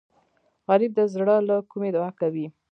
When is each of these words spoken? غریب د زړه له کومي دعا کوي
غریب 0.67 0.91
د 0.95 1.01
زړه 1.13 1.35
له 1.47 1.55
کومي 1.71 1.89
دعا 1.95 2.09
کوي 2.19 2.47